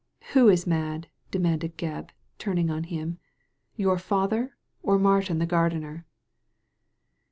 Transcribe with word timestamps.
*Who 0.33 0.49
is 0.49 0.65
mad?" 0.65 1.09
demanded 1.29 1.77
Gebb, 1.77 2.09
turning 2.39 2.71
on 2.71 2.85
him. 2.85 3.19
"Your 3.75 3.99
father, 3.99 4.57
or 4.81 4.97
Martin 4.97 5.37
the 5.37 5.45
gardener?" 5.45 6.07